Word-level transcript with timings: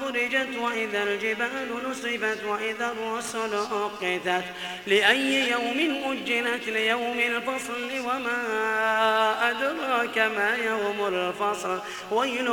فرجت 0.00 0.56
وإذا 0.60 1.02
الجبال 1.02 1.68
نصفت 1.90 2.44
وإذا 2.44 2.94
الرسل 2.98 3.54
أقتت 3.54 4.44
لأي 4.86 5.50
يوم 5.50 6.02
أجلت 6.04 6.68
ليوم 6.68 7.18
الفصل 7.18 7.90
وما 8.00 8.40
أدراك 9.50 10.18
ما 10.18 10.56
يوم 10.66 11.06
الفصل 11.14 11.78
ويل 12.10 12.48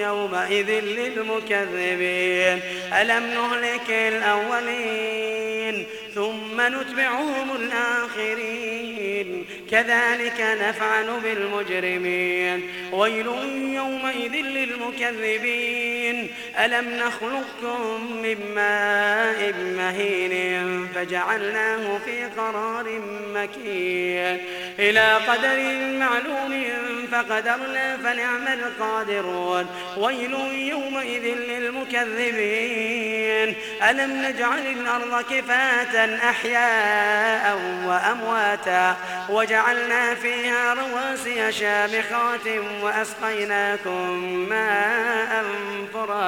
يومئذ 0.00 0.70
للمكذبين. 0.70 2.60
ألم 2.92 3.26
نهلك 3.26 3.90
الأولين 3.90 5.86
ثم 6.14 6.60
نتبعهم 6.60 7.56
الآخرين؟ 7.56 9.46
كذلك 9.70 10.40
نفعل 10.40 11.20
بالمجرمين. 11.20 12.68
ويل 12.92 13.26
يومئذ 13.74 14.32
للمكذبين. 14.32 16.30
ألم 16.58 16.88
نخلقكم 16.88 18.12
من 18.22 18.54
ماء 18.54 19.52
مهين 19.76 20.88
فجعلناه 20.94 21.98
في 22.04 22.24
قرار 22.24 23.00
مكين 23.34 24.40
إلى 24.78 25.14
قدر 25.28 25.78
معلوم 25.98 26.64
فقدرنا 27.12 27.96
فنعم 27.96 28.48
القادرون 28.48 29.66
ويل 29.96 30.34
يومئذ 30.52 31.24
للمكذبين. 31.48 32.94
ألم 33.90 34.22
نجعل 34.22 34.66
الأرض 34.66 35.24
كفاة 35.30 36.16
أحياء 36.30 37.58
وأمواتا 37.86 38.96
وجعلنا 39.28 40.14
فيها 40.14 40.74
رواسي 40.74 41.52
شامخات 41.52 42.46
وأسقيناكم 42.82 44.18
ماء 44.48 45.44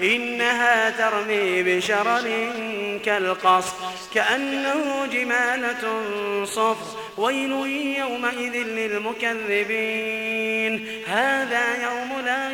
إنها 0.00 0.90
ترمي 0.90 1.62
بشرر 1.62 2.50
كالقصر 3.04 3.74
كأنه 4.14 5.06
جمالة 5.12 6.02
صفر 6.44 6.98
ويل 7.16 7.52
يومئذ 7.98 8.56
للمكذبين. 8.56 10.22
هذا 11.06 11.82
يوم 11.82 12.20
لا 12.24 12.52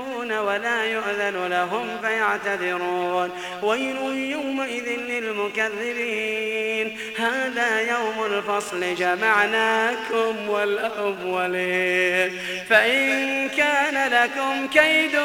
ينطقون 0.00 0.38
ولا 0.38 0.84
يؤذن 0.84 1.46
لهم 1.46 1.98
فيعتذرون. 2.02 3.30
ويل 3.62 3.96
يومئذ 4.30 4.88
للمكذبين. 4.88 6.96
هذا 7.16 7.80
يوم 7.80 8.24
الفصل 8.24 8.94
جمعناكم 8.94 10.48
والأولين. 10.48 12.38
فإن 12.68 13.48
كان 13.48 14.12
لكم 14.12 14.66
كيد 14.66 15.18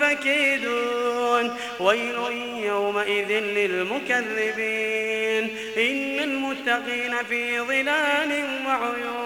فكيدون. 0.00 1.56
ويل 1.80 2.16
يومئذ 2.64 3.28
للمكذبين. 3.28 4.76
إن 5.76 6.20
المتقين 6.20 7.16
في 7.28 7.60
ظلال 7.60 8.44
وعيون. 8.66 9.25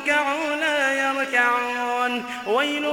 يركعون 1.59 2.25
ويل 2.47 2.85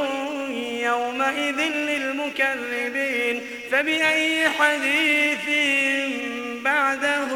يومئذ 0.83 1.61
للمكذبين. 1.61 3.43
فبأي 3.71 4.49
حديث 4.49 5.49
بعده 6.65 7.29